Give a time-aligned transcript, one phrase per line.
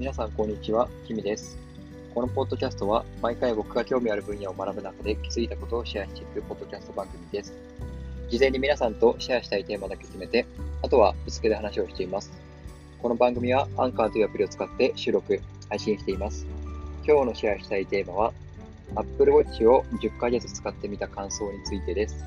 [0.00, 0.88] 皆さん、こんにちは。
[1.06, 1.58] キミです。
[2.14, 7.52] このポッドキャストは、毎回僕が興味ある分野を学ぶ中で気づいたことをシェアしていくポッドキャスト番組です。
[8.30, 10.46] 事前に皆さんとシェアしたいテーマだけ決めて、
[10.82, 12.32] あとはぶつけで話をしています。
[13.02, 15.38] この番組はアンカーというアプリを使って収録、
[15.68, 16.46] 配信しています。
[17.06, 18.32] 今日のシェアしたいテーマは、
[18.96, 22.24] Apple Watch を10ヶ月使ってみた感想についてです。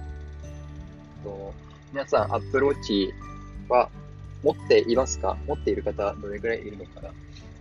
[1.24, 1.52] と
[1.92, 3.10] 皆さん、Apple Watch
[3.68, 3.90] は
[4.44, 5.36] 持っていますか？
[5.48, 7.10] 持っている方、どれくらいいるのかな？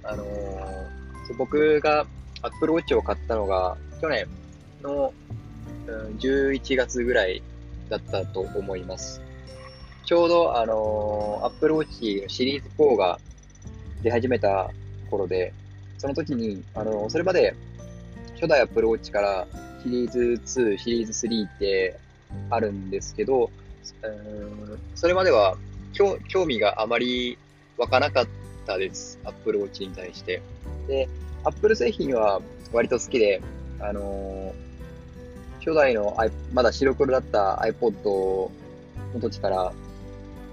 [0.04, 0.92] あのー
[1.38, 2.06] 僕が
[2.42, 4.26] Apple Watch を買ったのが、去年
[4.82, 5.12] の、
[5.86, 7.42] うん11月ぐらい
[7.88, 9.20] だったと思います。
[10.04, 13.18] ちょうど、あのー Apple Watch シリーズ4が
[14.02, 14.70] 出始めた
[15.10, 15.52] 頃で、
[15.98, 17.54] その時に、あのーそれまで
[18.34, 19.46] 初代 Apple Watch から
[19.82, 20.18] シリーズ
[20.60, 21.98] 2、シリーズ3って
[22.50, 23.50] あるんですけど、
[24.02, 25.56] うんそれまでは
[25.92, 27.38] 興味があまり
[27.78, 29.18] 湧かなかったです。
[29.24, 30.42] Apple Watch に対して。
[30.88, 31.08] で、
[31.44, 32.40] Apple 製品は
[32.72, 33.40] 割と好きで、
[33.80, 34.52] あのー
[35.64, 38.50] 初代の i- まだ白黒だった iPod
[39.14, 39.72] の時から、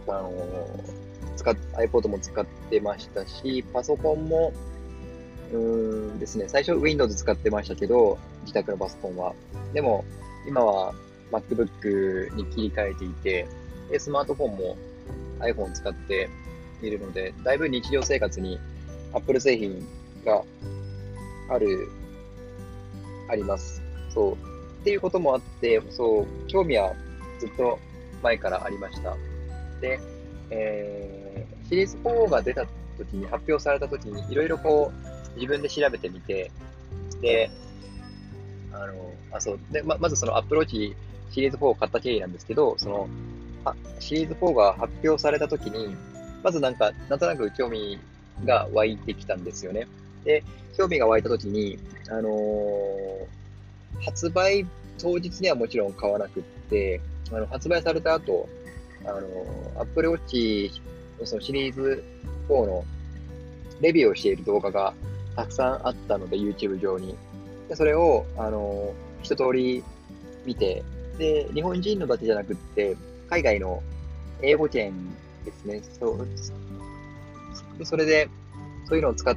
[0.07, 0.99] あのー
[1.35, 4.51] 使っ iPod も使ってましたし、パソコンも、
[5.51, 9.33] うーんですね、最初 Windows 使ってましたけど、自宅のパソコンは。
[9.73, 10.03] でも、
[10.47, 10.93] 今は
[11.31, 13.47] MacBook に切り替えていて、
[13.89, 14.77] でスマートフォンも
[15.39, 16.29] iPhone 使って
[16.87, 18.59] いるので、だいぶ日常生活に
[19.13, 19.85] Apple 製品
[20.25, 20.43] が
[21.49, 21.89] ある、
[23.29, 23.81] あります。
[24.09, 24.33] そう。
[24.33, 26.93] っていうこともあって、そう、興味は
[27.39, 27.79] ずっと
[28.23, 29.15] 前からありました。
[29.81, 29.99] で、
[30.49, 32.65] えー、シリーズ4が出た
[32.97, 36.51] 時に、発表された時に、いろいろこう、自分で調べてみて、
[37.21, 37.49] で、
[38.73, 39.59] あの、あ、そう。
[39.71, 40.95] で、ま、まずその Apple Watch
[41.31, 43.09] シリーズ4を買った経緯なんですけど、その、
[43.65, 45.95] あシリーズ4が発表された時に、
[46.43, 47.99] まずなんか、なんとなく興味
[48.45, 49.87] が湧いてきたんですよね。
[50.23, 50.43] で、
[50.77, 51.77] 興味が湧いた時に、
[52.09, 53.39] あのー
[54.01, 54.65] 発売
[54.97, 58.47] 当日にはもちろん買わなくって、あの発売された後、
[59.03, 60.71] あのー Apple Watch
[61.19, 62.03] のそのシリーズ
[62.47, 62.85] 4の
[63.81, 64.93] レビューをしている動画が
[65.35, 67.15] たくさんあったので、YouTube 上に。
[67.67, 69.83] でそれを、あのー一通り
[70.45, 70.81] 見て、
[71.17, 72.95] で、日本人のだけじゃなくって、
[73.29, 73.83] 海外の
[74.41, 74.93] 英語圏
[75.49, 75.81] ですね。
[75.99, 76.11] そ
[77.79, 77.85] う。
[77.85, 78.29] それで、
[78.87, 79.35] そういうのを使っ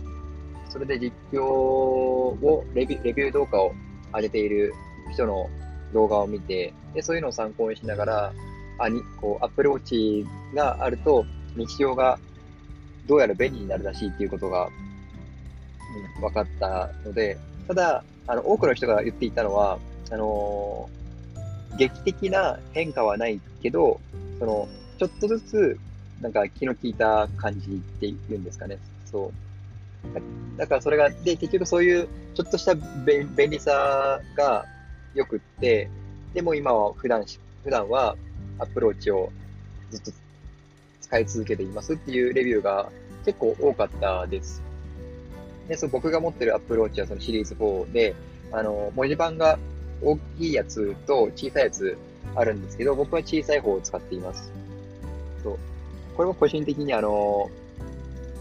[0.73, 3.75] それで実況を、レビュー、レビュー動画を
[4.15, 4.73] 上げている
[5.12, 5.50] 人の
[5.93, 8.33] 動画を見て、で、そういうのを参考にしながら、
[8.78, 12.19] あ、に、こう、Apple Watch があると、日常が
[13.06, 14.69] どうやら便利になるらしいっていうことが、
[16.17, 17.37] うん、分かったので、
[17.69, 19.79] ただ、あの、多くの人が言っていたのは、
[20.11, 21.03] あのー
[21.77, 24.00] 劇的な変化はないけど、
[24.39, 24.69] その、
[24.99, 25.79] ちょっとずつ、
[26.22, 28.78] なんか気の利いた感じっていうんですかね。
[29.05, 30.59] そう。
[30.59, 34.65] だからそれが、で、結局そういうちょっとした便便利さが
[35.15, 35.91] 良くって、
[36.32, 38.16] でも今は普段し、普段は
[38.59, 39.31] アプローチを
[39.91, 40.12] ずっと
[41.00, 42.91] 使い続けていますっていうレビューが
[43.25, 44.62] 結構多かったです。
[45.69, 48.15] で、そう僕が持ってるアプローチはそのシリーズ4で、
[48.53, 49.59] あの、文字盤が
[50.03, 51.97] 大きいやつと小さいやつ
[52.34, 54.53] あるんですけど、僕は小さい方を使っています。
[55.43, 55.59] そう。
[56.17, 57.50] これも個人的にあの、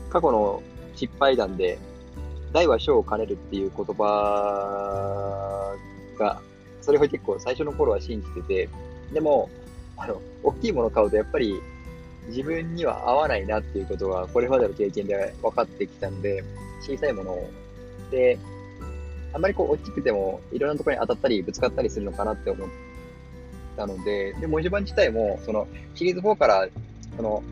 [0.10, 0.62] 過去の
[0.96, 1.78] 失敗談で、
[2.54, 5.76] 大は小を兼ねるっていう言葉
[6.20, 6.42] が、
[6.82, 8.70] それを結構最初の頃は信じてて、
[9.14, 9.50] でも、
[9.98, 11.62] あの、大きいものを買うとやっぱり
[12.28, 16.44] 自分には合わないなっていうことが、これまでの経験で分かってきたので、
[16.82, 17.50] 小さいものを。
[18.12, 18.38] で、
[19.34, 22.70] あんまりこう大きくてもいろんなところに当たったりぶつかったりするのかなって思っ
[23.78, 26.68] たので、で、文字盤自体も、そのシリーズ4から、
[27.16, 27.44] その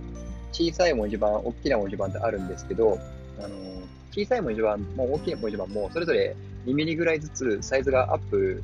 [0.51, 2.99] 小さい文字盤、大きな文字盤ってあるんですけど、
[3.39, 3.49] あの、
[4.11, 8.63] 小さい文字盤も大きい文字盤も、それぞれ2ミリぐらいずつサイズがアップ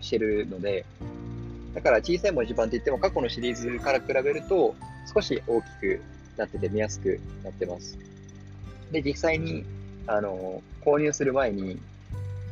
[0.00, 0.84] してるので、
[1.74, 4.74] だから小さい文字盤って言っても過去のシリーズから比べると
[5.14, 6.02] 少し大きく
[6.36, 7.98] なってて見やすくなってます。
[8.90, 9.64] で、実際に、
[10.06, 11.78] あの、購入する前に、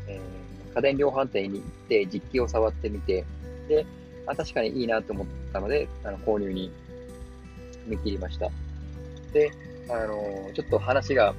[0.06, 0.38] えー
[0.78, 3.24] 家電量販店に行って実機を触ってみて、
[3.68, 3.84] で、
[4.26, 6.70] あ確かにいいなと思ったので、あの購入に
[7.88, 8.50] 踏み切りました。
[9.32, 9.50] で、
[9.90, 11.34] あの、ちょっと話が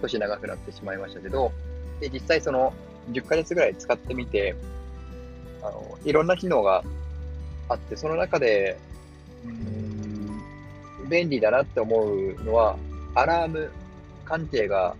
[0.00, 1.52] 少し長くなってしまいましたけど、
[2.00, 2.72] で、実際その
[3.12, 4.54] 10ヶ月ぐらい使ってみて、
[5.62, 6.82] あの、いろんな機能が
[7.68, 8.78] あって、その中で、
[9.44, 12.76] うん、便利だなって思うのは、
[13.14, 13.70] アラーム
[14.24, 14.94] 関係が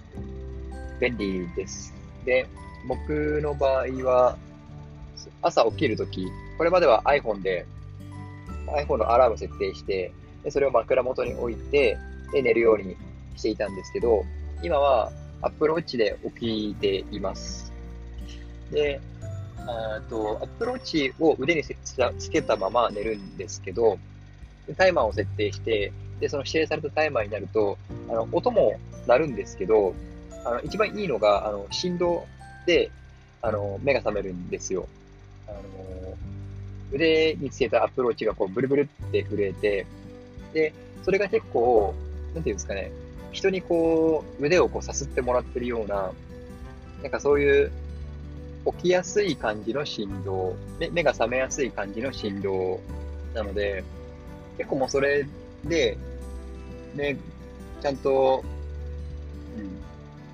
[1.00, 1.94] 便利です。
[2.24, 2.46] で、
[2.86, 4.36] 僕の場合は、
[5.42, 6.26] 朝起きるとき、
[6.58, 7.66] これまでは iPhone で、
[8.66, 10.12] iPhone のアラーム設定して、
[10.44, 11.98] でそれを枕元に置いて、
[12.32, 12.96] で、寝るように
[13.36, 14.24] していたんですけど、
[14.62, 17.72] 今は Apple Watch で起きています。
[18.70, 19.00] で、
[19.58, 23.98] あと Apple Watch を腕につけたまま寝るんですけど、
[24.76, 27.78] タイマーを設定して、で、その指定されたタイマーになると、
[28.08, 29.94] あの、音も鳴るんですけど、
[30.44, 32.26] あの、一番いいのが、あの、振動
[32.66, 32.90] で、
[33.42, 34.86] あの、目が覚めるんですよ。
[35.48, 35.58] あの、
[36.92, 39.86] 腕につけたアプローチがこう、ブルブルって震えて、
[40.52, 41.94] で、それが結構、
[42.34, 42.92] なんていうんですかね、
[43.32, 46.12] 人にこう、腕をこう、さすってもらってるような、
[47.02, 47.70] なんかそういう、
[48.76, 52.80] 起きやすい感じの振動、目目が覚めやすい感じの振動
[53.34, 53.84] なので、
[54.58, 55.26] 結構もうそれ
[55.64, 55.96] で、
[56.94, 57.16] ね、
[57.80, 58.44] ちゃんと、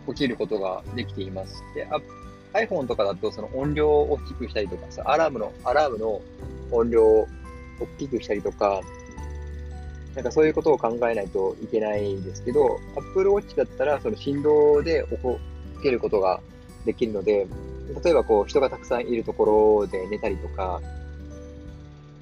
[0.06, 1.62] うん、起きることができています。
[1.74, 1.86] で、
[2.52, 6.20] iPhone とかだとその音量を大きくしたりとか、アラームの、アラームの
[6.72, 7.28] 音量を
[7.80, 8.80] 大きくしたりとか、
[10.16, 15.04] なんかそういうことを考えないといけないんですけど、Apple Watch だったらその振動で
[15.76, 16.40] 起きることが
[16.86, 17.46] できるので、
[18.02, 19.44] 例えばこう人がたくさんいるとこ
[19.82, 20.80] ろで寝たりとか、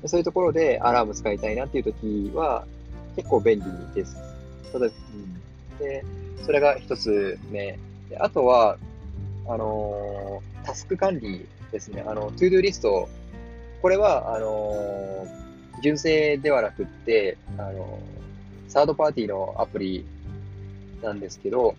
[0.07, 2.67] そういうところでアラーム使いたいなっていうときは
[3.15, 3.65] 結構便利
[3.95, 4.17] です。
[4.73, 6.05] ただ、うん、で、
[6.45, 7.79] それが一つ目。
[8.11, 8.77] であとは、
[9.47, 12.05] あのー、タスク管理ですね。
[12.07, 13.09] あの、 To Do リスト。
[13.81, 15.44] これは、あのー、
[15.85, 17.99] 純正ではなくって、あの、
[18.69, 20.07] サードパーティーのアプリ
[21.03, 21.77] なんですけど、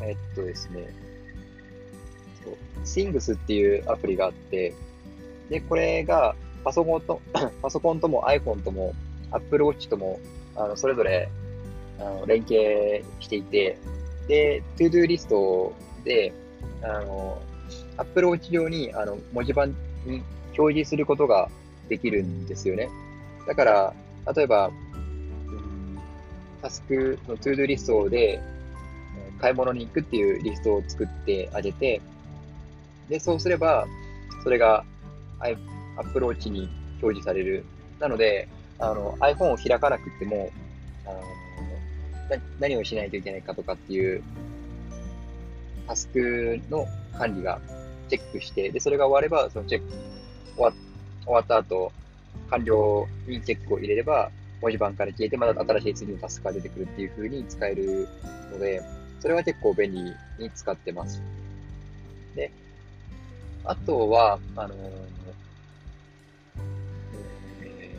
[0.00, 0.88] えっとですね、
[2.84, 4.74] Things っていうアプリがあって、
[5.50, 7.20] で、これがパソコンと、
[7.60, 8.94] パソコンとも iPhone とも
[9.32, 10.20] Apple Watch とも、
[10.54, 11.28] あの、それぞれ、
[11.98, 13.76] あの、連携していて、
[14.28, 15.72] で、ToDo リスト
[16.04, 16.32] で、
[16.84, 17.42] あの、
[17.96, 19.74] Apple Watch 上に、あの、文字盤
[20.06, 20.22] に
[20.56, 21.50] 表示することが
[21.88, 22.88] できるんですよね。
[23.46, 23.94] だから、
[24.34, 24.70] 例えば、
[26.62, 28.40] タスクの ToDo リストで、
[29.40, 32.00] 買い物に行くっていうリストを作ってあげて、
[33.08, 33.86] で、そうすれば、
[34.42, 34.84] それが
[35.96, 36.68] Apple Watch に
[37.00, 37.64] 表示される。
[38.00, 38.48] なので、
[38.78, 40.50] あの iPhone を開かなくても、
[41.06, 41.22] あの
[42.60, 44.22] 何をしないといけないかとかっていう
[45.86, 46.86] タスクの
[47.16, 47.60] 管理が
[48.08, 49.88] チェックして、で、それが終われば、そのチェック、
[50.54, 50.72] 終わ
[51.28, 51.92] 終わった後、
[52.48, 54.30] 完了にチェックを入れれば、
[54.62, 58.08] 文字盤から消えて、また新しい次のタスクが出てくるっていう風に使える
[58.50, 58.82] ので、
[59.20, 60.02] それは結構便利
[60.38, 61.22] に使ってます。
[62.34, 62.50] で、
[63.64, 64.78] あとは、あのー、
[67.62, 67.94] え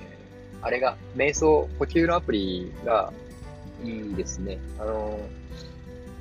[0.61, 3.13] ー、あれが、瞑想、呼吸のアプリが
[3.83, 4.57] いいですね。
[4.79, 5.19] あの、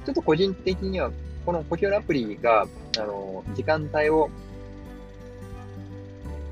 [0.04, 1.10] ちょっと個人的には、
[1.46, 2.66] この呼吸のアプリが、
[2.98, 4.30] あの時間帯を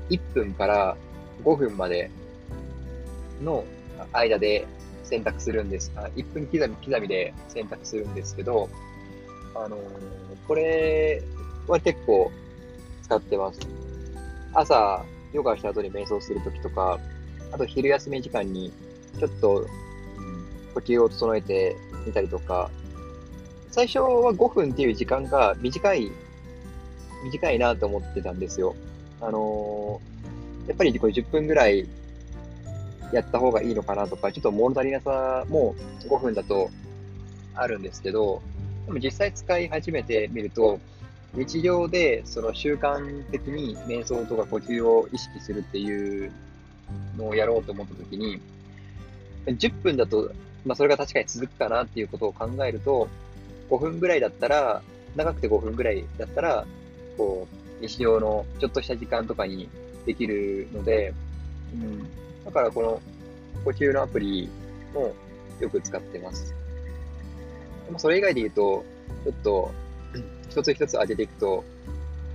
[0.09, 0.97] 1分から
[1.43, 2.09] 5分まで
[3.41, 3.63] の
[4.13, 4.67] 間で
[5.03, 5.91] 選択するんです。
[5.95, 8.69] あ1分刻み刻みで選択するんですけど、
[9.55, 9.77] あの
[10.47, 11.23] これ
[11.67, 12.31] は結構
[13.03, 13.59] 使ってます。
[14.53, 16.99] 朝、ヨガした後に瞑想するときとか、
[17.51, 18.71] あと昼休み時間に
[19.19, 19.67] ちょっと、
[20.73, 21.75] 呼吸を整えて
[22.05, 22.69] みたりとか、
[23.71, 26.11] 最初は5分っていう時間が短い、
[27.23, 28.75] 短いなと思ってたんですよ。
[29.21, 31.87] あのー、やっぱりこれ10分ぐらい
[33.11, 35.75] やった方がいいのかなとか、ちょっと物足りなさも
[36.07, 36.69] 5分だと
[37.55, 38.41] あるんですけど、
[38.85, 40.79] でも実際使い始めてみると、
[41.33, 46.31] 日常でその習慣的に瞑想とか呼吸を意識するっていう
[47.17, 48.39] のをやろうと思ったときに、
[49.45, 50.31] 10分だと、
[50.65, 53.07] まあそれが確かに続くかなっていうことを考えると、
[53.69, 54.81] 5分ぐらいだったら、
[55.15, 56.65] 長くて5分ぐらいだったら、
[57.17, 59.69] こう、日常のちょっとした時間とかに
[60.05, 61.13] できるので、
[61.73, 62.07] うん、
[62.45, 63.01] だからこの
[63.63, 64.49] 呼吸のアプリ
[64.93, 65.13] も
[65.59, 66.53] よく使ってます。
[67.85, 68.85] でもそれ以外で言うと、
[69.25, 69.71] ちょっと
[70.49, 71.63] 一つ一つ当てていくと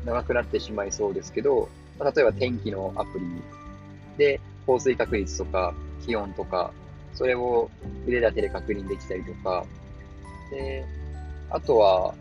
[0.05, 1.69] 長くなってしまいそうですけど、
[1.99, 3.27] まあ、例えば天気のアプリ
[4.19, 6.73] で降水確率とか気温とか、
[7.15, 7.71] それを
[8.07, 9.65] 腕立てで確認できたりとか、
[10.51, 10.85] で、
[11.51, 12.15] あとは、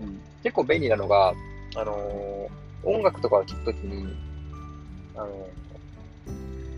[0.00, 1.34] うん、結構便利なのが、
[1.74, 2.48] あのー、
[2.86, 4.16] 音楽とかを聴くときに、
[5.16, 5.48] あの、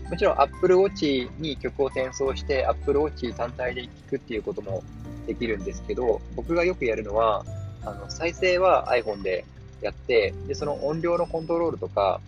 [0.09, 4.83] もちろん Apple Watch に曲を転送して Apple Watch 単体で聴くっていうことも
[5.27, 7.45] できるんですけど、僕がよくやるのは、
[7.85, 9.45] あの、再生は iPhone で
[9.81, 12.19] やって、で、その音量のコントロールとか、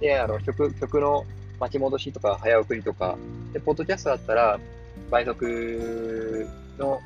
[0.00, 1.26] で、あの、曲、曲の
[1.60, 3.18] 巻き戻しとか早送りとか、
[3.52, 4.58] で、ポッドキャストだったら、
[5.10, 6.48] 倍速
[6.78, 7.00] の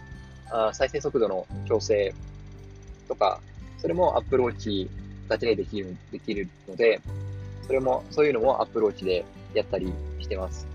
[0.50, 2.14] あ再生速度の調整
[3.08, 3.40] とか、
[3.78, 4.88] それも Apple Watch
[5.30, 7.00] だけでできる、できるので、
[7.66, 10.66] それも、そういうのも Apple Watch でやったりしてます。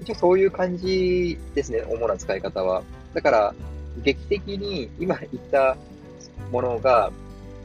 [0.00, 2.82] 一応そういう感じですね、主な使い方は。
[3.12, 3.54] だから、
[4.02, 5.76] 劇的に今言った
[6.50, 7.12] ものが、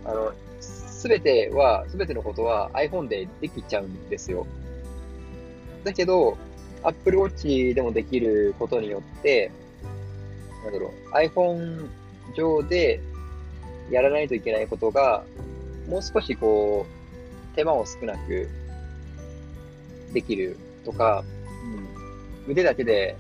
[0.06, 4.46] あの、すべては、すべてのことは iPhone でできちゃうんですよ。
[5.86, 6.38] だけど、
[6.84, 9.52] Apple Watch でもできることによって、
[10.66, 11.88] なんだろう、iPhone
[12.36, 13.00] 上で
[13.90, 15.24] やらないといけないことが、
[15.88, 16.86] もう少しこ
[17.54, 18.50] う、手間を少なく
[20.14, 21.24] できるとか、
[22.46, 23.16] うん、腕だけで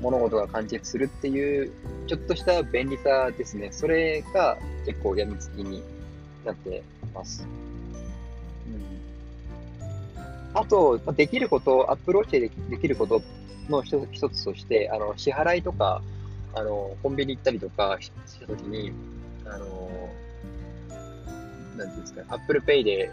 [0.00, 1.72] 物事が完結するっていう、
[2.06, 3.70] ちょっとした便利さですね。
[3.72, 5.82] それが結構やみつきに
[6.44, 6.82] なって
[7.14, 7.46] ます。
[8.68, 13.22] うん、あと、できること、アップローチでできること
[13.68, 16.02] の一つとして、あの、支払いとか、
[16.54, 18.92] あの、コンビニ行ったりとかしたときに、
[19.46, 19.90] あの、
[21.76, 23.10] なんていうんですか、 Apple Pay で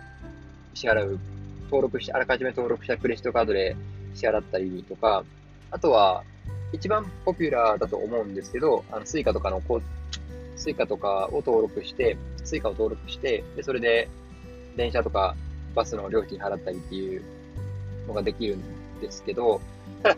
[0.74, 1.20] 支払う、
[1.66, 3.76] 登録して、あらかじめ登録したクレジットカードで
[4.14, 5.24] 支払ったりとか、
[5.72, 6.24] あとは、
[6.74, 14.10] 一番ポピュラーだと思うんですけど、あの、スイカとかのこう、スイカとかを登録して、スイカを登録して、で、それで
[14.78, 15.36] 電車とか
[15.76, 17.24] バスの料金払ったりっていう
[18.08, 19.60] のができるんですけど、
[20.04, 20.18] ただ、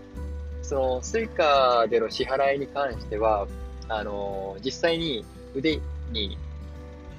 [0.61, 3.47] そのスイカでの支払いに関しては、
[3.89, 5.79] あの、実際に腕
[6.11, 6.37] に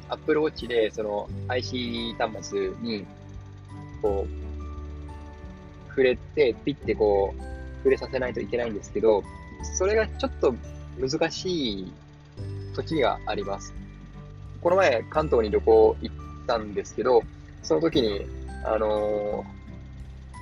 [0.09, 3.07] Apple Watch でその IC 端末に
[4.03, 4.45] こう
[5.95, 7.43] 触れて、ピッてこう
[7.79, 9.23] 触れさせないといけないんですけど、
[9.79, 10.55] それがちょっと
[11.01, 11.93] 難しい
[12.75, 13.73] 時があります。
[14.61, 16.15] この前、関東に旅行行っ
[16.47, 17.23] たんですけど、
[17.63, 18.27] その時に、
[18.65, 19.45] あの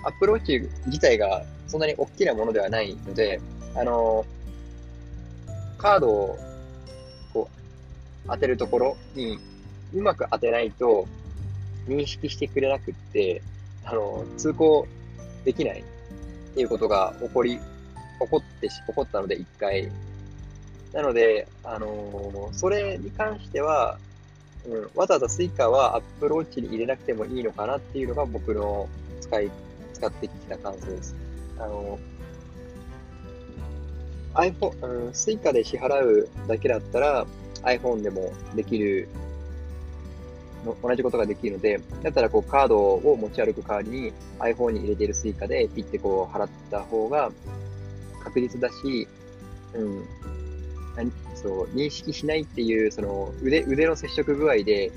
[0.04, 3.40] ー、アップローチ自体がそんなに大きなものではないので、
[3.74, 6.38] あのー、カードを
[7.34, 7.48] こ
[8.24, 9.38] う当てるところに
[9.94, 11.06] うまく当てないと
[11.86, 13.42] 認識してくれなくって、
[13.84, 14.86] あの、通行
[15.44, 17.62] できないっていうことが起こり、起
[18.30, 19.90] こってし、起こったので、一回。
[20.92, 23.98] なので、あのー、それに関しては、
[24.66, 28.88] うん、わざわざ Suica は Apple Watch に入れなくてもいいのかなっていうのが僕の
[29.20, 29.50] 使い、
[29.94, 31.16] 使ってきた感想です。
[31.58, 37.26] あのー、iPhone、うん、Suica で支払うだけだったら
[37.62, 39.08] iPhone でもできる
[40.64, 47.30] 同じことができるので、だったらこうカードを持ち歩く代わりに iPhone に入れている Suica でピッてこう払った方が
[48.22, 49.08] 確実だし、
[49.74, 50.04] うん、
[51.34, 54.92] そう認識しないっていうその腕腕の接触具合で、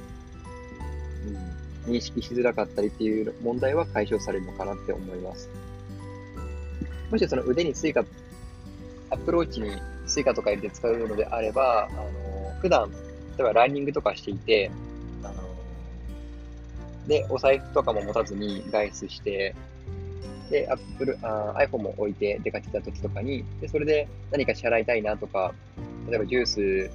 [1.85, 5.49] うん、認識しづらかったりっていう問題は解消されるのかなって思います。
[7.11, 8.05] もしその腕に Suica、
[9.09, 9.71] アプローチに
[10.07, 12.97] Suica とか入れて使うのであれば、あの普段、例
[13.39, 14.71] えばランニングとかしていて、
[17.07, 19.55] で、お財布とかも持たずに外出して、
[20.49, 25.53] で、Apple、あ iPhone も置いて出かけた時とかに、で、それで何か支払いたいなとか、
[26.07, 26.91] 例えばジュース、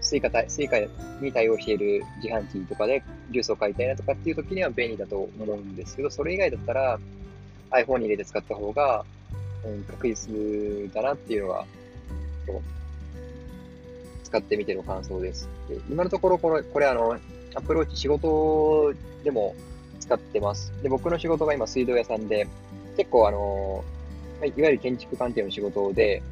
[0.00, 0.78] スイカスイカ
[1.20, 6.98] に対応している自販機とかでジュースを買いたいなとかっていう時には便利だと思うんですけど、それ以外だったら
[7.70, 9.04] iPhone に入れて使った方が、
[9.64, 11.64] うん、確実だなっていうのが、
[14.24, 15.48] 使ってみての感想です。
[15.68, 17.18] で今のところこれ、これあの、
[17.54, 19.54] Apple Watch 仕事でも
[20.00, 20.72] 使ってます。
[20.82, 22.46] で、僕の仕事が今水道屋さんで、
[22.96, 23.84] 結構あの、
[24.42, 26.22] いわゆる建築関係の仕事で、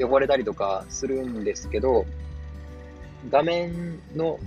[0.00, 2.06] 汚れたりとかするんですけど、
[3.30, 4.38] 画面の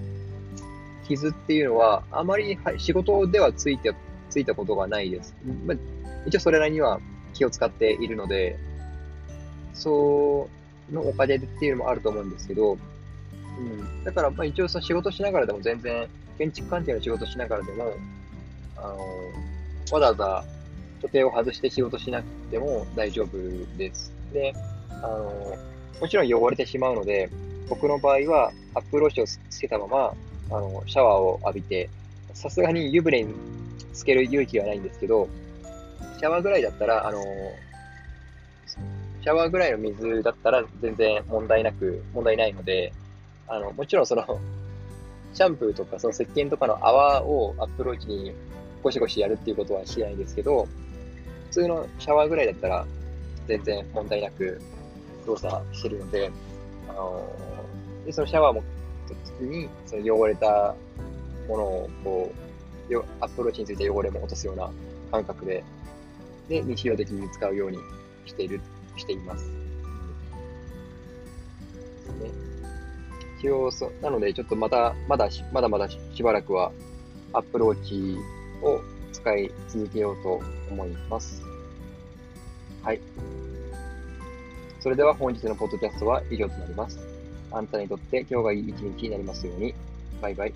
[1.07, 3.93] 傷っていうのは、あまり仕事ではついて、
[4.29, 5.35] ついたことがないです。
[5.65, 5.77] まあ、
[6.25, 6.99] 一応それなりには
[7.33, 8.57] 気を使っているので、
[9.73, 10.47] そ
[10.91, 12.77] のおかげっていうのもあると思うんですけど、
[13.59, 14.03] うん。
[14.03, 17.93] だから、まあ一応その仕事しながらでも全然、建築関係の仕事しながらでも、
[18.77, 18.97] あの、
[19.91, 20.43] わざわざ
[21.01, 23.37] 時計を外して仕事しなくても大丈夫
[23.77, 24.13] です。
[24.33, 24.53] で、
[24.89, 25.57] あの、
[25.99, 27.29] もちろん汚れてしまうので、
[27.69, 30.13] 僕の場合はアップローチをつけたまま、
[30.51, 31.89] あの、シャワーを浴びて、
[32.33, 33.33] さすがに湯船に
[33.93, 35.27] つける勇気はないんですけど、
[36.17, 37.21] シャワーぐらいだったら、あの、
[39.21, 42.93] シャワーぐらいの水だったら全然問題なく、問題ないので、
[43.51, 44.23] あの、もちろんその、
[45.33, 48.33] シャンプーとかその石鹸とかの泡をアプローチに
[48.83, 50.67] ゴシゴシやるっていうことはしないですけど、
[51.45, 52.85] 普通のシャワーぐらいだったら
[53.47, 54.61] 全然問題なく
[55.25, 56.31] 動作してるので、
[56.89, 57.25] あの
[58.05, 58.63] で、そのシャワーも
[59.39, 60.75] 時にその汚れた
[61.47, 62.31] ものをこ
[62.89, 64.69] う、よアプローチについて汚れも落とすような
[65.11, 65.63] 感覚で、
[66.49, 67.77] で、日常的に使うように
[68.25, 68.59] している、
[68.97, 69.45] しています。
[72.19, 72.50] ね
[73.41, 76.71] 一応そ、なので、ちょっとまた、まだ、まだまだしばらくは、
[77.33, 78.15] アップローチ
[78.61, 78.79] を
[79.11, 81.41] 使い続けようと思います。
[82.83, 83.01] はい。
[84.79, 86.99] それでは本日のポッドキャストは以上となります。
[87.51, 89.73] あなたにとって今日がいい一日になりますように。
[90.21, 90.53] バイバイ。